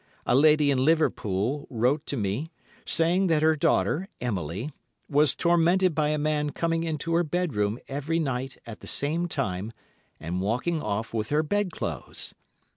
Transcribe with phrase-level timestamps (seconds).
[0.25, 2.49] A lady in Liverpool wrote to me,
[2.87, 4.71] saying that her daughter, Emily,
[5.07, 9.71] was tormented by a man coming into her bedroom every night at the same time
[10.19, 12.33] and walking off with her bedclothes.